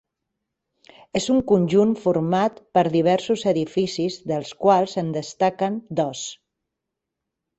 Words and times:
És 1.19 1.25
un 1.33 1.41
conjunt 1.51 1.91
format 2.05 2.57
per 2.77 2.83
diversos 2.95 3.43
edificis 3.53 4.17
dels 4.33 4.53
quals 4.65 4.97
en 5.03 5.11
destaquen 5.19 5.77
dos. 6.01 6.25